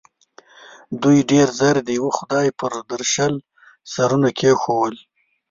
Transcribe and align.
دوی 1.01 1.19
ډېر 1.31 1.47
ژر 1.59 1.75
د 1.83 1.89
یوه 1.99 2.11
خدای 2.17 2.47
پر 2.59 2.71
درشل 2.91 3.33
سرونه 3.93 4.29
کېښول. 4.39 4.93